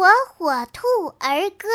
[0.00, 1.68] 火火兔儿歌。